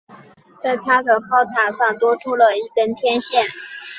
[0.59, 3.45] 在它的炮塔上多出了一根天线。